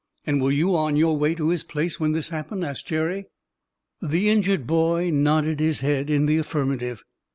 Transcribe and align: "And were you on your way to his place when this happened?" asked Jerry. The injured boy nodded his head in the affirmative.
"And 0.25 0.41
were 0.41 0.51
you 0.51 0.75
on 0.75 0.95
your 0.95 1.15
way 1.15 1.35
to 1.35 1.49
his 1.49 1.63
place 1.63 1.99
when 1.99 2.11
this 2.13 2.29
happened?" 2.29 2.63
asked 2.65 2.87
Jerry. 2.87 3.27
The 4.01 4.29
injured 4.29 4.65
boy 4.65 5.11
nodded 5.13 5.59
his 5.59 5.81
head 5.81 6.09
in 6.09 6.25
the 6.25 6.39
affirmative. 6.39 7.03